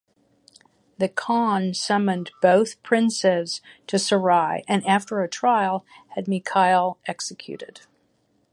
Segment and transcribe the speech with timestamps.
[0.97, 5.85] The khan summoned both princes to Sarai and, after a trial,
[6.15, 7.81] had Mikhail executed.